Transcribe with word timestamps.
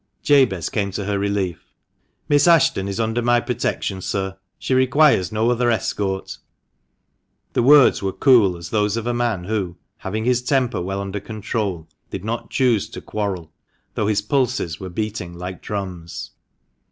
Jabez 0.23 0.69
came 0.69 0.89
to 0.93 1.05
her 1.05 1.19
relief." 1.19 1.61
Miss 2.27 2.47
Ashton 2.47 2.87
is 2.87 2.99
under 2.99 3.21
my 3.21 3.39
protection, 3.39 4.01
sir; 4.01 4.35
she 4.57 4.73
requires 4.73 5.31
no 5.31 5.51
other 5.51 5.69
escort." 5.69 6.39
The 7.53 7.61
words 7.61 8.01
were 8.01 8.11
cool 8.11 8.57
as 8.57 8.71
those 8.71 8.97
of 8.97 9.05
a 9.05 9.13
man 9.13 9.43
who, 9.43 9.75
having 9.97 10.25
his 10.25 10.41
temper 10.41 10.81
well 10.81 11.01
under 11.01 11.19
control, 11.19 11.87
did 12.09 12.25
not 12.25 12.49
choose 12.49 12.89
to 12.89 12.99
quarrel, 13.01 13.51
though 13.93 14.07
his 14.07 14.23
pulses 14.23 14.79
were 14.79 14.89
beating 14.89 15.35
like 15.35 15.61
drums. 15.61 16.31